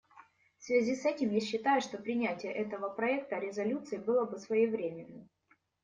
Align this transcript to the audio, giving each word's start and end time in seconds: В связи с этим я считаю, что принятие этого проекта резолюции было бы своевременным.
В 0.57 0.63
связи 0.63 0.95
с 0.95 1.05
этим 1.05 1.29
я 1.31 1.39
считаю, 1.39 1.79
что 1.79 1.99
принятие 1.99 2.51
этого 2.51 2.89
проекта 2.89 3.37
резолюции 3.37 3.97
было 3.97 4.25
бы 4.25 4.39
своевременным. 4.39 5.29